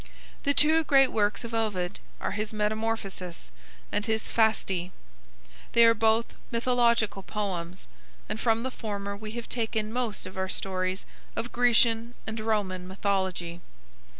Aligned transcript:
The 0.45 0.55
two 0.55 0.83
great 0.83 1.09
works 1.11 1.43
of 1.43 1.53
Ovid 1.53 1.99
are 2.19 2.31
his 2.31 2.51
"Metamorphoses" 2.51 3.51
and 3.91 4.03
his 4.03 4.29
"Fasti." 4.29 4.91
They 5.73 5.85
are 5.85 5.93
both 5.93 6.33
mythological 6.49 7.21
poems, 7.21 7.85
and 8.27 8.39
from 8.39 8.63
the 8.63 8.71
former 8.71 9.15
we 9.15 9.33
have 9.33 9.47
taken 9.47 9.93
most 9.93 10.25
of 10.25 10.37
our 10.37 10.49
stories 10.49 11.05
of 11.35 11.51
Grecian 11.51 12.15
and 12.25 12.39
Roman 12.39 12.87
mythology. 12.87 13.61